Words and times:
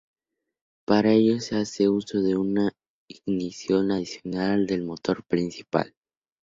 Para 0.83 1.11
ello 1.13 1.39
se 1.39 1.57
hace 1.57 1.87
uso 1.87 2.23
de 2.23 2.35
una 2.35 2.71
ignición 3.07 3.91
adicional 3.91 4.65
del 4.65 4.81
motor 4.81 5.23
principal. 5.25 5.93